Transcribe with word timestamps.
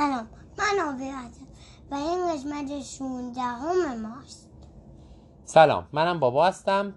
سلام 0.00 0.28
من 0.58 0.94
آبی 0.94 1.08
هستم 1.08 1.46
و 1.90 1.94
این 1.94 2.32
قسمت 2.32 2.82
16 2.82 3.40
همه 3.40 3.96
ماست. 3.96 4.50
سلام 5.44 5.86
منم 5.92 6.20
بابا 6.20 6.46
هستم. 6.46 6.94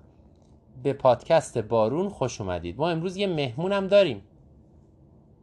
به 0.84 0.94
پادکست 0.94 1.58
بارون 1.58 2.10
خوش 2.10 2.42
اومدید. 2.42 2.78
ما 2.78 2.90
امروز 2.90 3.18
یه 3.18 3.28
مهمونم 3.28 3.88
داریم. 3.88 4.24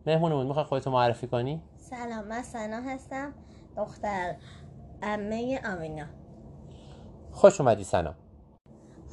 مهمونمون 0.07 0.47
می‌خوای 0.47 0.65
خودتو 0.65 0.91
معرفی 0.91 1.27
کنی؟ 1.27 1.63
سلام 1.77 2.25
من 2.29 2.43
سنا 2.43 2.81
هستم 2.81 3.35
دختر 3.77 4.37
امه 5.03 5.61
آمینا. 5.65 6.07
خوش 7.33 7.61
اومدی 7.61 7.85
سنا. 7.85 8.15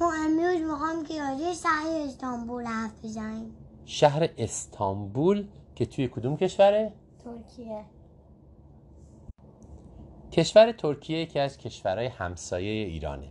ما 0.00 0.12
امروز 0.24 0.70
می‌خوام 0.70 1.04
که 1.04 1.20
راجع 1.20 1.52
شهر 1.52 2.06
استانبول 2.06 2.64
حرف 2.64 3.04
بزنیم. 3.04 3.56
شهر 3.84 4.28
استانبول 4.38 5.48
که 5.74 5.86
توی 5.86 6.08
کدوم 6.08 6.36
کشوره؟ 6.36 6.92
ترکیه. 7.24 7.84
کشور 10.38 10.72
ترکیه 10.72 11.18
یکی 11.18 11.38
از 11.38 11.58
کشورهای 11.58 12.06
همسایه 12.06 12.86
ایرانه 12.86 13.28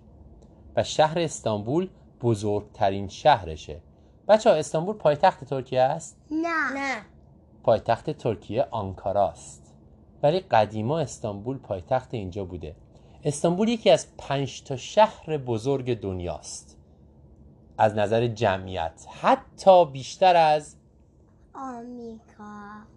و 0.76 0.84
شهر 0.84 1.20
استانبول 1.20 1.90
بزرگترین 2.22 3.08
شهرشه. 3.08 3.82
بچه 4.28 4.50
ها 4.50 4.56
استانبول 4.56 4.96
پایتخت 4.96 5.44
ترکیه 5.44 5.82
است؟ 5.82 6.18
نه. 6.32 6.74
نه. 6.74 7.02
پایتخت 7.64 8.10
ترکیه 8.10 8.68
آنکاراست 8.72 9.74
ولی 10.24 10.40
قدیما 10.40 11.00
استانبول 11.00 11.58
پایتخت 11.58 12.14
اینجا 12.14 12.46
بوده. 12.46 12.76
استانبول 13.24 13.68
یکی 13.68 13.90
از 13.90 14.08
پنج 14.18 14.64
تا 14.64 14.76
شهر 14.76 15.38
بزرگ 15.38 16.00
دنیاست 16.00 16.78
از 17.78 17.96
نظر 17.96 18.28
جمعیت 18.28 19.06
حتی 19.22 19.86
بیشتر 19.86 20.36
از 20.36 20.76
آمریکا. 21.54 22.97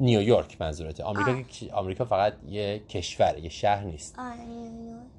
نیویورک 0.00 0.60
منظورته. 0.60 1.04
آمریکا 1.04 1.30
آه. 1.30 1.78
آمریکا 1.78 2.04
فقط 2.04 2.34
یه 2.48 2.78
کشور 2.78 3.38
یه 3.38 3.48
شهر 3.48 3.84
نیست. 3.84 4.18
آره 4.18 4.38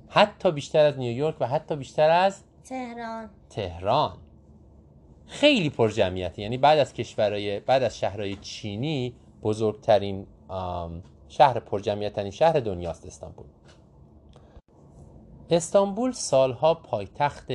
حتی 0.09 0.51
بیشتر 0.51 0.85
از 0.85 0.97
نیویورک 0.97 1.35
و 1.39 1.47
حتی 1.47 1.75
بیشتر 1.75 2.09
از 2.09 2.43
تهران. 2.63 3.29
تهران. 3.49 4.17
خیلی 5.27 5.69
پر 5.69 5.89
جمعیته 5.89 6.41
یعنی 6.41 6.57
بعد 6.57 6.79
از 6.79 6.93
کشورهای 6.93 7.59
بعد 7.59 7.83
از 7.83 7.99
شهرهای 7.99 8.35
چینی 8.35 9.13
بزرگترین 9.43 10.27
شهر 11.27 11.59
پر 11.59 11.79
جمعیتترین 11.79 12.31
شهر 12.31 12.59
دنیاست 12.59 13.05
استانبول. 13.05 13.45
استانبول 15.49 16.11
سالها 16.11 16.73
پایتخت 16.73 17.51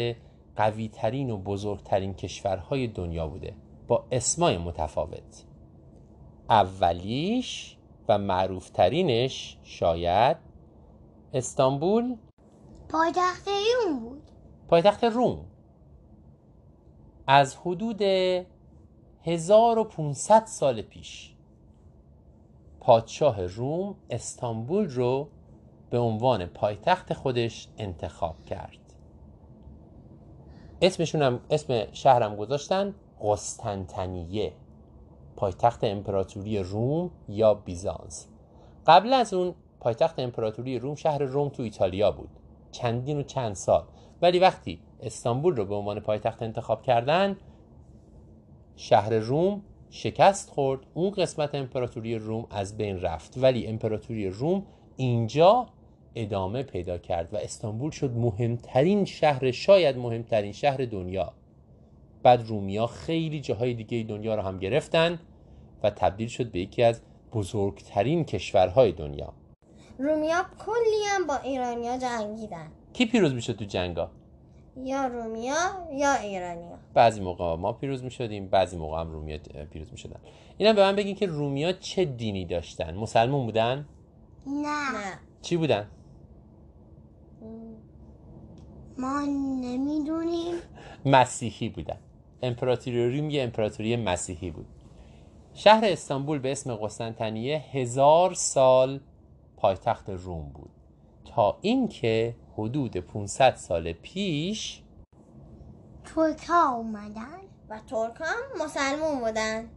قویترین 0.56 1.30
و 1.30 1.36
بزرگترین 1.36 2.14
کشورهای 2.14 2.86
دنیا 2.86 3.26
بوده. 3.28 3.54
با 3.88 4.04
اسمای 4.12 4.58
متفاوت. 4.58 5.44
اولیش 6.50 7.76
و 8.08 8.18
معروفترینش 8.18 9.58
شاید 9.62 10.36
استانبول؟ 11.32 12.16
پایتخت 12.88 13.48
ایران 13.48 14.00
بود. 14.00 14.30
پایتخت 14.68 15.04
روم. 15.04 15.44
از 17.26 17.56
حدود 17.56 18.02
1500 19.22 20.44
سال 20.46 20.82
پیش 20.82 21.34
پادشاه 22.80 23.46
روم 23.46 23.96
استانبول 24.10 24.90
رو 24.90 25.28
به 25.90 25.98
عنوان 25.98 26.46
پایتخت 26.46 27.12
خودش 27.12 27.68
انتخاب 27.78 28.44
کرد. 28.44 28.94
اسمشون 30.82 31.22
هم 31.22 31.40
اسم 31.50 31.92
شهرم 31.92 32.36
گذاشتن 32.36 32.94
قسطنطنیه. 33.20 34.52
پایتخت 35.44 35.84
امپراتوری 35.84 36.58
روم 36.58 37.10
یا 37.28 37.54
بیزانس. 37.54 38.28
قبل 38.86 39.12
از 39.12 39.34
اون 39.34 39.54
پایتخت 39.80 40.18
امپراتوری 40.18 40.78
روم 40.78 40.94
شهر 40.94 41.22
روم 41.22 41.48
تو 41.48 41.62
ایتالیا 41.62 42.10
بود. 42.10 42.28
چندین 42.72 43.18
و 43.18 43.22
چند 43.22 43.54
سال. 43.54 43.84
ولی 44.22 44.38
وقتی 44.38 44.80
استانبول 45.00 45.56
رو 45.56 45.64
به 45.64 45.74
عنوان 45.74 46.00
پایتخت 46.00 46.42
انتخاب 46.42 46.82
کردن 46.82 47.36
شهر 48.76 49.12
روم 49.14 49.62
شکست 49.90 50.50
خورد. 50.50 50.80
اون 50.94 51.10
قسمت 51.10 51.54
امپراتوری 51.54 52.18
روم 52.18 52.46
از 52.50 52.76
بین 52.76 53.00
رفت. 53.00 53.34
ولی 53.36 53.66
امپراتوری 53.66 54.30
روم 54.30 54.66
اینجا 54.96 55.66
ادامه 56.14 56.62
پیدا 56.62 56.98
کرد 56.98 57.34
و 57.34 57.36
استانبول 57.36 57.90
شد 57.90 58.10
مهمترین 58.10 59.04
شهر 59.04 59.50
شاید 59.50 59.96
مهمترین 59.96 60.52
شهر 60.52 60.84
دنیا. 60.84 61.32
بعد 62.22 62.46
رومیا 62.46 62.86
خیلی 62.86 63.40
جاهای 63.40 63.74
دیگه 63.74 64.02
دنیا 64.02 64.34
رو 64.34 64.42
هم 64.42 64.58
گرفتن. 64.58 65.18
و 65.84 65.90
تبدیل 65.90 66.28
شد 66.28 66.50
به 66.50 66.58
یکی 66.60 66.82
از 66.82 67.00
بزرگترین 67.32 68.24
کشورهای 68.24 68.92
دنیا. 68.92 69.32
رومیا 69.98 70.44
کلی 70.58 71.04
هم 71.06 71.26
با 71.26 71.36
ایرانیا 71.36 71.98
جنگیدن. 71.98 72.70
کی 72.92 73.06
پیروز 73.06 73.34
می‌شد 73.34 73.56
تو 73.56 73.64
جنگا؟ 73.64 74.10
یا 74.84 75.06
رومیا 75.06 75.54
یا 75.92 76.14
ایرانیا. 76.14 76.78
بعضی 76.94 77.20
موقع 77.20 77.56
ما 77.56 77.72
پیروز 77.72 78.04
می 78.04 78.10
شدیم 78.10 78.48
بعضی 78.48 78.76
موقع 78.76 79.00
هم 79.00 79.10
رومیا 79.10 79.38
پیروز 79.70 79.92
می 79.92 79.98
شدن 79.98 80.20
اینا 80.58 80.72
به 80.72 80.82
من 80.82 80.96
بگین 80.96 81.14
که 81.14 81.26
رومیا 81.26 81.72
چه 81.72 82.04
دینی 82.04 82.44
داشتن؟ 82.44 82.94
مسلمون 82.94 83.46
بودن؟ 83.46 83.88
نه. 84.46 84.92
نه. 84.92 85.18
چی 85.42 85.56
بودن؟ 85.56 85.88
ما 88.98 89.20
نمی‌دونیم. 89.60 90.54
مسیحی 91.04 91.68
بودن. 91.68 91.96
امپراتوری 92.42 93.18
روم 93.18 93.30
یه 93.30 93.42
امپراتوری 93.42 93.96
مسیحی 93.96 94.50
بود. 94.50 94.66
شهر 95.56 95.84
استانبول 95.84 96.38
به 96.38 96.52
اسم 96.52 96.74
قسطنطنیه 96.76 97.64
هزار 97.72 98.34
سال 98.34 99.00
پایتخت 99.56 100.10
روم 100.10 100.48
بود. 100.54 100.70
تا 101.24 101.58
اینکه 101.60 102.36
حدود 102.58 102.96
500 102.96 103.54
سال 103.56 103.92
پیش 103.92 104.82
ترک 106.04 106.44
ها 106.44 106.74
اومدن. 106.74 107.40
و 107.68 107.80
ترک 107.90 108.20
هم 108.20 108.64
مسلمون 108.64 109.20
بودن. 109.20 109.68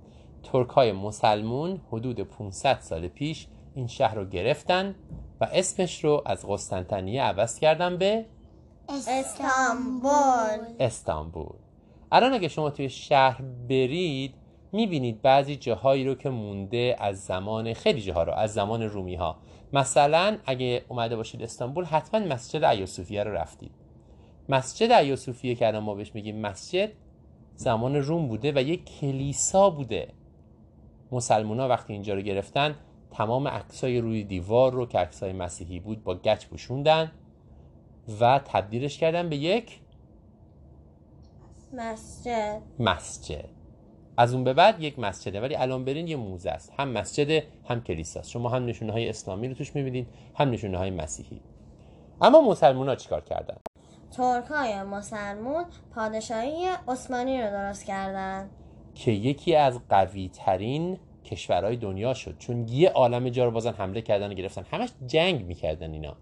ترک 0.44 0.70
های 0.70 0.92
مسلمون 0.92 1.82
حدود 1.92 2.20
500 2.20 2.80
سال 2.80 3.08
پیش 3.08 3.48
این 3.76 3.88
شهر 3.88 4.16
رو 4.16 4.26
گرفتن 4.26 4.96
و 5.42 5.48
اسمش 5.54 6.04
رو 6.04 6.24
از 6.26 6.46
قسطنطنیه 6.48 7.24
عوض 7.24 7.60
کردن 7.60 7.98
به 7.98 8.26
استانبول. 8.90 10.76
استانبول. 10.80 11.56
الان 12.12 12.34
اگه 12.34 12.48
شما 12.48 12.70
توی 12.70 12.90
شهر 12.90 13.42
برید 13.70 14.36
می‌بینید 14.72 15.22
بعضی 15.22 15.56
جاهایی 15.56 16.06
رو 16.06 16.16
که 16.16 16.30
مونده 16.30 16.96
از 17.00 17.26
زمان 17.26 17.74
خیلی 17.74 18.02
جاها 18.02 18.24
رو 18.24 18.34
از 18.34 18.54
زمان 18.54 18.84
رومی 18.84 19.16
ها 19.16 19.38
مثلا 19.74 20.38
اگه 20.46 20.86
اومده 20.88 21.16
باشید 21.16 21.44
استانبول 21.44 21.86
حتما 21.86 22.26
مسجد 22.26 22.64
ایاسوفیه 22.64 23.24
رو 23.24 23.32
رفتید. 23.32 23.72
مسجد 24.50 24.92
ایاسوفیه 24.92 25.56
که 25.56 25.68
الان 25.68 25.84
ما 25.84 25.96
بهش 25.96 26.16
میگیم 26.16 26.42
مسجد 26.42 26.90
زمان 27.56 27.96
روم 27.96 28.28
بوده 28.28 28.52
و 28.56 28.62
یک 28.62 29.00
کلیسا 29.00 29.70
بوده. 29.70 30.08
مسلمان 31.12 31.60
ها 31.60 31.68
وقتی 31.68 31.94
اینجا 31.94 32.14
رو 32.14 32.22
گرفتن 32.22 32.76
تمام 33.12 33.48
عکسای 33.48 34.02
روی 34.02 34.24
دیوار 34.24 34.74
رو 34.74 34.86
که 34.86 35.00
عکسای 35.00 35.34
مسیحی 35.34 35.80
بود 35.80 36.04
با 36.04 36.16
گچ 36.16 36.46
پوشوندن 36.46 37.12
و 38.20 38.40
تبدیلش 38.46 38.98
کردن 38.98 39.30
به 39.30 39.38
یک 39.38 39.80
مسجد. 41.74 42.62
مسجد. 42.80 43.57
از 44.18 44.34
اون 44.34 44.44
به 44.44 44.54
بعد 44.54 44.84
یک 44.84 45.00
مسجده 45.00 45.42
ولی 45.42 45.56
الان 45.56 45.86
برین 45.86 46.08
یه 46.08 46.16
موزه 46.16 46.50
است. 46.50 46.74
هم 46.78 46.90
مسجد 46.90 47.44
هم 47.70 47.82
کلیساست 47.82 48.30
شما 48.30 48.50
هم 48.50 48.66
نشونه 48.66 48.92
های 48.92 49.10
اسلامی 49.10 49.48
رو 49.48 49.54
توش 49.54 49.76
می‌بینید 49.76 50.08
هم 50.36 50.50
نشونه 50.50 50.78
های 50.78 50.92
مسیحی. 50.92 51.42
اما 52.22 52.42
مسلمان 52.42 52.90
ها 52.90 52.96
چیکار 52.96 53.22
کردن؟ 53.22 53.58
ترک 54.12 54.46
های 54.46 54.84
مسلمون 54.84 55.66
پادشاهی 55.96 56.66
عثمانی 56.88 57.42
رو 57.42 57.50
درست 57.50 57.86
کردن. 57.86 58.50
که 58.96 59.12
یکی 59.12 59.56
از 59.56 59.80
قوی 59.90 60.30
ترین 60.34 60.98
کشورهای 61.26 61.76
دنیا 61.76 62.14
شد. 62.14 62.38
چون 62.38 62.68
یه 62.68 62.90
عالم 62.90 63.30
جا 63.30 63.46
رو 63.46 63.52
بازن 63.52 63.72
حمله 63.72 64.02
کردن 64.02 64.32
و 64.32 64.34
گرفتن. 64.34 64.64
همش 64.72 64.90
جنگ 65.08 65.46
می‌کردن 65.46 65.92
اینا. 65.92 66.16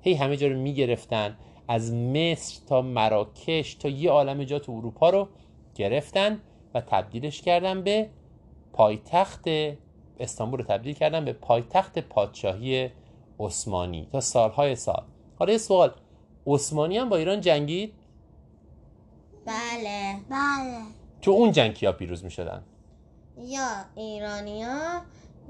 هی 0.00 0.14
همه 0.14 0.36
جا 0.36 0.48
رو 0.48 0.58
می‌گرفتن. 0.58 1.36
از 1.68 1.94
مصر 1.94 2.60
تا 2.68 2.82
مراکش 2.82 3.74
تا 3.74 3.88
یه 3.88 4.10
عالم 4.10 4.44
جا 4.44 4.58
تو 4.58 4.72
اروپا 4.72 5.10
رو 5.10 5.28
گرفتن. 5.74 6.40
و 6.74 6.80
تبدیلش 6.80 7.42
کردن 7.42 7.82
به 7.82 8.10
پایتخت 8.72 9.44
استانبول 10.20 10.60
رو 10.60 10.66
تبدیل 10.66 10.94
کردن 10.94 11.24
به 11.24 11.32
پایتخت 11.32 11.98
پادشاهی 11.98 12.90
عثمانی 13.40 14.08
تا 14.12 14.20
سالهای 14.20 14.76
سال. 14.76 15.02
حالا 15.38 15.52
یه 15.52 15.58
سوال 15.58 15.94
عثمانی 16.46 16.98
هم 16.98 17.08
با 17.08 17.16
ایران 17.16 17.40
جنگید؟ 17.40 17.94
بله. 19.46 20.16
بله. 20.30 20.82
تو 21.22 21.30
اون 21.30 21.52
جنگ 21.52 21.74
کیا 21.74 21.92
پیروز 21.92 22.24
می‌شدن؟ 22.24 22.62
یا 23.38 23.84
ایرانیا 23.94 25.02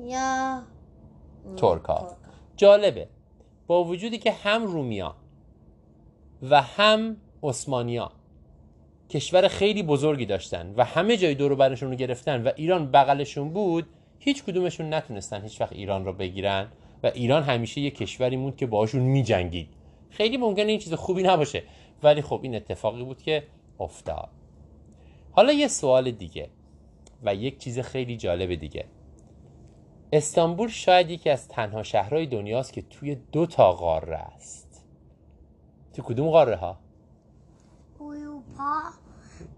یا 0.05 0.63
ترکا 1.57 2.17
جالبه. 2.57 3.09
با 3.67 3.85
وجودی 3.85 4.19
که 4.19 4.33
هم 4.33 4.67
رومیا 4.67 5.17
و 6.43 6.63
هم 6.63 7.17
عثمانیا 7.43 8.13
کشور 9.11 9.49
خیلی 9.49 9.83
بزرگی 9.83 10.27
داشتن 10.27 10.75
و 10.77 10.85
همه 10.85 11.17
جای 11.17 11.35
دور 11.35 11.55
برشون 11.55 11.91
رو 11.91 11.97
گرفتن 11.97 12.43
و 12.43 12.51
ایران 12.57 12.91
بغلشون 12.91 13.49
بود 13.49 13.87
هیچ 14.19 14.45
کدومشون 14.45 14.95
نتونستن 14.95 15.43
هیچ 15.43 15.61
وقت 15.61 15.73
ایران 15.73 16.05
رو 16.05 16.13
بگیرن 16.13 16.67
و 17.03 17.07
ایران 17.07 17.43
همیشه 17.43 17.81
یه 17.81 17.91
کشوری 17.91 18.37
بود 18.37 18.57
که 18.57 18.67
باشون 18.67 19.03
میجنگید. 19.03 19.69
خیلی 20.11 20.37
ممکنه 20.37 20.67
این 20.67 20.79
چیز 20.79 20.95
خوبی 20.95 21.23
نباشه 21.23 21.63
ولی 22.03 22.23
خب 22.23 22.41
این 22.43 22.55
اتفاقی 22.55 23.05
بود 23.05 23.23
که 23.23 23.43
افتاد. 23.81 24.29
حالا 25.33 25.53
یه 25.53 25.69
سوال 25.69 26.11
دیگه 26.11 26.49
و 27.23 27.35
یک 27.35 27.59
چیز 27.59 27.79
خیلی 27.79 28.17
جالب 28.17 28.55
دیگه. 28.55 28.85
استانبول 30.13 30.69
شاید 30.69 31.11
یکی 31.11 31.31
از 31.31 31.49
تنها 31.49 31.83
شهرهای 31.83 32.27
دنیاست 32.27 32.73
که 32.73 32.83
توی 32.83 33.17
دو 33.33 33.47
تا 33.47 33.73
قاره 33.73 34.17
است. 34.17 34.85
تو 35.93 36.03
کدوم 36.03 36.31
قاره 36.31 36.57
ها؟ 36.57 36.79
اروپا 38.61 38.91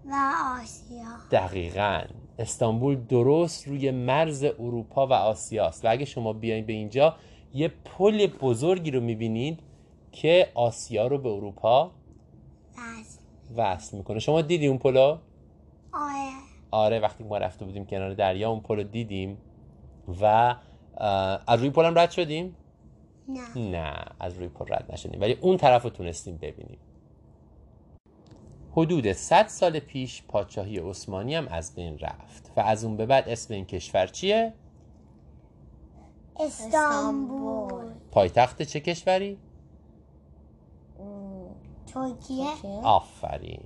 و 0.05 0.13
آسیا. 0.61 1.05
دقیقا. 1.31 2.01
استانبول 2.39 2.95
درست 2.95 3.67
روی 3.67 3.91
مرز 3.91 4.43
اروپا 4.43 5.07
و 5.07 5.13
آسیاست. 5.13 5.85
و 5.85 5.91
اگه 5.91 6.05
شما 6.05 6.33
بیاین 6.33 6.65
به 6.65 6.73
اینجا 6.73 7.15
یه 7.53 7.67
پل 7.67 8.27
بزرگی 8.27 8.91
رو 8.91 9.01
می‌بینید 9.01 9.59
که 10.11 10.51
آسیا 10.55 11.07
رو 11.07 11.17
به 11.17 11.29
اروپا 11.29 11.91
وصل 13.57 13.97
می‌کنه. 13.97 14.19
شما 14.19 14.41
دیدی 14.41 14.67
اون 14.67 14.77
پلو؟ 14.77 15.17
آره. 15.93 16.29
آره 16.71 16.99
وقتی 16.99 17.23
ما 17.23 17.37
رفته 17.37 17.65
بودیم 17.65 17.85
کنار 17.85 18.13
دریا 18.13 18.49
اون 18.49 18.59
پل 18.59 18.75
رو 18.75 18.83
دیدیم 18.83 19.37
و 20.21 20.55
از 21.47 21.59
روی 21.59 21.69
پل 21.69 21.85
هم 21.85 21.99
رد 21.99 22.11
شدیم؟ 22.11 22.55
نه. 23.27 23.57
نه 23.57 24.05
از 24.19 24.37
روی 24.37 24.47
پل 24.47 24.65
رد 24.73 24.85
نشدیم. 24.93 25.21
ولی 25.21 25.33
اون 25.41 25.57
طرف 25.57 25.83
رو 25.83 25.89
تونستیم 25.89 26.37
ببینیم. 26.37 26.77
حدود 28.75 29.11
100 29.11 29.47
سال 29.47 29.79
پیش 29.79 30.23
پادشاهی 30.27 30.79
عثمانی 30.79 31.35
هم 31.35 31.47
از 31.47 31.75
بین 31.75 31.97
رفت. 31.99 32.51
و 32.57 32.59
از 32.59 32.83
اون 32.83 32.97
به 32.97 33.05
بعد 33.05 33.29
اسم 33.29 33.53
این 33.53 33.65
کشور 33.65 34.07
چیه؟ 34.07 34.53
استانبول. 36.39 37.85
پایتخت 38.11 38.61
چه 38.61 38.79
کشوری؟ 38.79 39.37
ترکیه. 41.93 42.45
آفرین. 42.83 43.61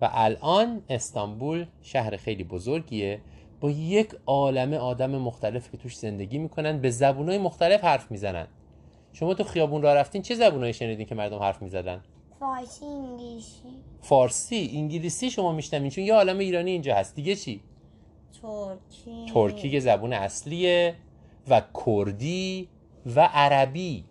و 0.00 0.10
الان 0.12 0.82
استانبول 0.88 1.66
شهر 1.82 2.16
خیلی 2.16 2.44
بزرگیه. 2.44 3.20
با 3.60 3.70
یک 3.70 4.14
عالمه 4.26 4.76
آدم 4.76 5.10
مختلف 5.10 5.70
که 5.70 5.76
توش 5.76 5.98
زندگی 5.98 6.38
می‌کنن 6.38 6.80
به 6.80 6.90
زبونهای 6.90 7.38
مختلف 7.38 7.84
حرف 7.84 8.10
می‌زنن. 8.10 8.46
شما 9.12 9.34
تو 9.34 9.44
خیابون 9.44 9.82
راه 9.82 9.94
رفتین 9.94 10.22
چه 10.22 10.34
زبونایی 10.34 10.72
شنیدین 10.72 11.06
که 11.06 11.14
مردم 11.14 11.38
حرف 11.38 11.62
می‌زدن؟ 11.62 12.02
فارسی 12.40 12.84
انگلیسی. 12.84 13.82
فارسی، 14.00 14.70
انگلیسی 14.74 15.30
شما 15.30 15.52
میشنوین 15.52 15.90
چون 15.90 16.04
یه 16.04 16.14
عالم 16.14 16.38
ایرانی 16.38 16.70
اینجا 16.70 16.94
هست. 16.94 17.14
دیگه 17.14 17.36
چی؟ 17.36 17.62
ترکی. 18.42 19.26
ترکی 19.34 19.70
که 19.70 19.80
زبون 19.80 20.12
اصلیه 20.12 20.94
و 21.48 21.62
کردی 21.86 22.68
و 23.16 23.20
عربی. 23.20 24.04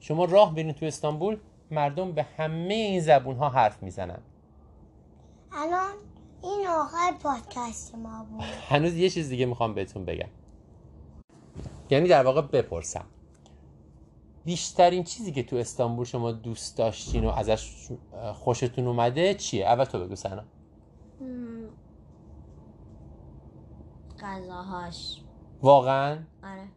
شما 0.00 0.24
راه 0.24 0.54
برین 0.54 0.72
تو 0.72 0.86
استانبول 0.86 1.36
مردم 1.70 2.12
به 2.12 2.22
همه 2.22 2.74
این 2.74 3.00
زبون 3.00 3.36
ها 3.36 3.48
حرف 3.48 3.82
می‌زنن. 3.82 4.18
الان 5.52 5.92
این 6.42 6.66
آخر 6.68 7.12
پادکست 7.22 7.94
ما 7.94 8.26
بود. 8.30 8.44
هنوز 8.68 8.94
یه 8.94 9.10
چیز 9.10 9.28
دیگه 9.28 9.46
می‌خوام 9.46 9.74
بهتون 9.74 10.04
بگم. 10.04 10.28
یعنی 11.90 12.08
در 12.08 12.22
واقع 12.22 12.40
بپرسم. 12.40 13.04
بیشترین 14.46 15.04
چیزی 15.04 15.32
که 15.32 15.42
تو 15.42 15.56
استانبول 15.56 16.04
شما 16.04 16.32
دوست 16.32 16.78
داشتین 16.78 17.24
و 17.24 17.28
ازش 17.28 17.90
خوشتون 18.34 18.86
اومده 18.86 19.34
چیه؟ 19.34 19.66
اول 19.66 19.84
تو 19.84 20.04
بگو 20.04 20.16
سنا. 20.16 20.42
غذاهاش 24.20 25.20
واقعا 25.62 26.18
آره 26.44 26.68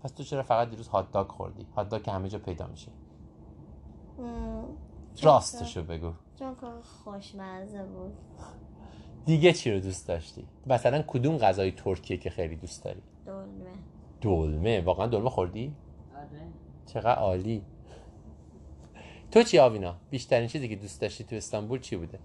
پس 0.00 0.10
تو 0.12 0.22
چرا 0.22 0.42
فقط 0.42 0.70
دیروز 0.70 0.88
هات 0.88 1.12
داگ 1.12 1.28
خوردی؟ 1.28 1.66
هات 1.76 1.88
داگ 1.88 2.02
که 2.02 2.10
همه 2.10 2.28
جا 2.28 2.38
پیدا 2.38 2.66
میشه. 2.66 2.90
راستشو 5.22 5.82
بگو 5.82 6.12
چون 6.38 6.54
که 6.54 6.66
خوشمزه 7.04 7.82
بود 7.82 8.12
دیگه 9.24 9.52
چی 9.52 9.72
رو 9.72 9.80
دوست 9.80 10.08
داشتی؟ 10.08 10.46
مثلا 10.66 11.02
کدوم 11.06 11.36
غذای 11.36 11.72
ترکیه 11.72 12.16
که 12.16 12.30
خیلی 12.30 12.56
دوست 12.56 12.84
داری؟ 12.84 13.02
دلمه 13.26 13.70
دلمه 14.20 14.80
واقعا 14.80 15.06
دلمه 15.06 15.30
خوردی؟ 15.30 15.74
چقدر 16.90 17.14
عالی. 17.14 17.62
تو 19.30 19.42
چی 19.42 19.58
آوینا؟ 19.58 19.96
بیشترین 20.10 20.48
چیزی 20.48 20.68
که 20.68 20.76
دوست 20.76 21.00
داشتی 21.00 21.24
تو 21.24 21.36
استانبول 21.36 21.78
چی 21.78 21.96
بوده؟ 21.96 22.18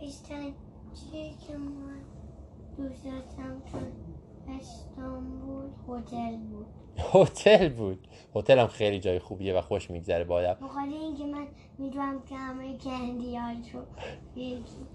بیشترین 0.00 0.54
چیزی 0.94 1.34
که 1.46 1.56
من 1.56 2.00
دوست 2.76 3.04
داشتم 3.04 3.62
تو 3.72 3.78
استانبول 4.52 5.70
هتل 5.88 6.36
بود. 6.36 6.66
هتل 7.12 7.68
بود؟ 7.68 8.08
هتل 8.34 8.58
هم 8.58 8.66
خیلی 8.66 9.00
جای 9.00 9.18
خوبیه 9.18 9.58
و 9.58 9.60
خوش 9.60 9.90
میگذره 9.90 10.24
به 10.24 10.34
آدم 10.34 10.54
بخاطر 10.54 10.80
اینکه 10.80 11.24
من 11.24 11.46
می‌دونم 11.78 12.22
که 12.22 12.36
همه 12.36 12.78
candy 12.78 13.36
یاشو 13.36 13.82
یکی. 14.36 14.86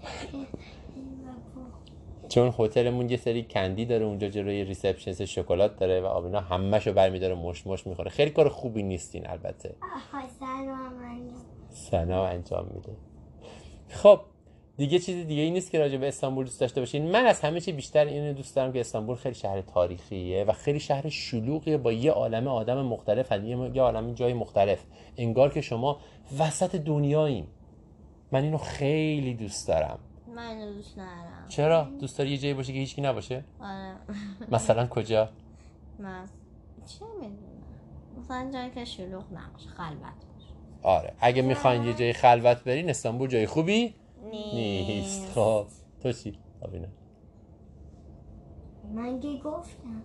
چون 2.34 2.54
هتلمون 2.58 3.10
یه 3.10 3.16
سری 3.16 3.42
candy 3.42 3.84
داره 3.84 4.04
اونجا 4.04 4.28
جلوی 4.28 4.64
reception 4.64 5.12
ش 5.12 5.22
شکلات 5.22 5.76
داره 5.76 6.00
و 6.00 6.06
آبینا 6.06 6.40
همهشو 6.40 6.92
برمیداره 6.92 7.34
مشت 7.34 7.66
مشت 7.66 7.86
می‌خوره. 7.86 8.10
خیلی 8.10 8.30
کار 8.30 8.48
خوبی 8.48 8.82
نیست 8.82 9.11
این 9.11 9.26
البته. 9.26 9.74
سنا 11.68 12.26
انجام 12.26 12.70
میده. 12.74 12.92
خب 13.88 14.20
دیگه 14.76 14.98
چیز 14.98 15.26
دیگه 15.26 15.42
ای 15.42 15.50
نیست 15.50 15.70
که 15.70 15.78
راجع 15.78 15.96
به 15.96 16.08
استانبول 16.08 16.44
دوست 16.44 16.60
داشته 16.60 16.80
باشین. 16.80 17.10
من 17.10 17.26
از 17.26 17.40
همه 17.40 17.60
چی 17.60 17.72
بیشتر 17.72 18.04
اینو 18.04 18.32
دوست 18.32 18.56
دارم 18.56 18.72
که 18.72 18.80
استانبول 18.80 19.16
خیلی 19.16 19.34
شهر 19.34 19.60
تاریخیه 19.60 20.44
و 20.44 20.52
خیلی 20.52 20.80
شهر 20.80 21.08
شلوغیه 21.08 21.76
با 21.76 21.92
یه 21.92 22.10
عالم 22.10 22.48
آدم 22.48 22.82
مختلف. 22.82 23.32
یه 23.32 23.82
عالم 23.82 24.14
جای 24.14 24.32
مختلف. 24.32 24.84
انگار 25.16 25.52
که 25.52 25.60
شما 25.60 25.98
وسط 26.38 26.76
دنیاییم. 26.76 27.46
من 28.32 28.42
اینو 28.42 28.58
خیلی 28.58 29.34
دوست 29.34 29.68
دارم. 29.68 29.98
من 30.34 30.46
اینو 30.46 30.72
دوست 30.72 30.98
ندارم. 30.98 31.48
چرا؟ 31.48 31.84
دوست 32.00 32.18
داری 32.18 32.30
یه 32.30 32.38
جایی 32.38 32.54
باشه 32.54 32.72
که 32.72 32.78
هیچکی 32.78 33.02
نباشه؟ 33.02 33.44
آره. 33.60 33.96
مثلا 34.52 34.86
کجا؟ 34.86 35.28
من 35.98 36.24
چه 36.86 37.04
می‌دونم. 37.20 37.38
مثلا 38.18 38.50
جایی 38.52 38.70
که 38.70 38.84
شلوغ 38.84 39.24
نباشه 39.32 39.68
خلوت 39.68 40.00
باشه. 40.00 40.48
آره. 40.82 41.14
اگه 41.20 41.42
می‌خواین 41.42 41.84
یه 41.84 41.94
جای 41.94 42.12
خلوت 42.12 42.64
برین 42.64 42.90
استانبول 42.90 43.28
جای 43.28 43.46
خوبی 43.46 43.94
نیست. 44.30 44.54
نیست. 44.88 45.32
خب. 45.34 45.66
تو 46.02 46.12
چی؟ 46.12 46.38
آبینا. 46.60 46.88
من 48.94 49.20
که 49.20 49.28
گفتم. 49.44 50.02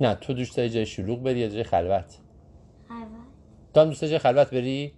نه 0.00 0.14
تو 0.14 0.32
دوست 0.32 0.56
داری 0.56 0.70
جای 0.70 0.86
شلوغ 0.86 1.22
بری 1.22 1.38
یا 1.38 1.48
جای 1.48 1.62
خلوت؟ 1.62 2.18
خبر 2.88 3.06
تو 3.74 3.80
هم 3.80 3.86
دوست 3.86 4.00
داری 4.00 4.10
جای 4.10 4.18
خلوت 4.18 4.50
بری؟ 4.50 4.92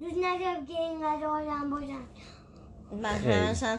دوست 0.00 0.16
ندارم 0.16 0.66
که 0.66 0.80
اینقدر 0.80 1.26
آدم 1.26 1.70
باشن. 1.70 2.00
همشم 3.02 3.78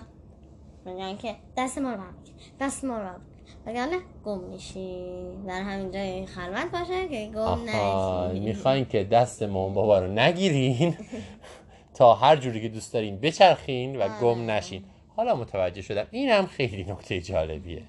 میگن 0.85 1.17
که 1.17 1.35
دست 1.57 1.77
ما 1.77 1.91
رو 1.91 1.97
برم 1.97 2.15
دست 2.59 2.83
ما 2.83 2.97
رو 2.97 3.09
وگرنه 3.65 3.97
گم 4.25 4.39
میشی. 4.39 5.05
در 5.47 5.61
همین 5.61 5.91
جای 5.91 6.25
خلوت 6.25 6.71
باشه 6.71 7.07
که 7.07 7.31
گم 7.35 7.41
آها 7.41 8.27
نشی. 8.31 8.39
می‌خواین 8.39 8.85
که 8.85 9.03
دست 9.03 9.43
مامان 9.43 9.73
بابا 9.73 9.99
رو 9.99 10.07
نگیرین. 10.07 10.97
تا 11.97 12.13
هر 12.13 12.35
جوری 12.35 12.61
که 12.61 12.69
دوست 12.69 12.93
دارین 12.93 13.19
بچرخین 13.19 13.95
و 13.95 14.19
گم 14.21 14.51
نشین. 14.51 14.83
حالا 15.15 15.35
متوجه 15.35 15.81
شدم. 15.81 16.07
این 16.11 16.29
هم 16.29 16.45
خیلی 16.45 16.83
نکته 16.83 17.21
جالبیه. 17.21 17.83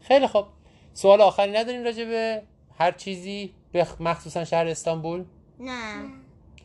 خیلی 0.00 0.26
خب 0.26 0.46
سوال 0.94 1.20
آخری 1.20 1.52
ندارین 1.52 1.84
راجع 1.84 2.04
به 2.04 2.42
هر 2.78 2.92
چیزی 2.92 3.54
به 3.72 3.86
مخصوصا 4.00 4.44
شهر 4.44 4.66
استانبول؟ 4.66 5.24
نه. 5.60 6.02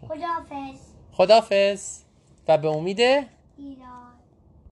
خداحافظ. 0.07 0.79
خدافز 1.11 2.03
و 2.47 2.57
به 2.57 2.67
امید؟ 2.67 2.99
ایران. 2.99 4.02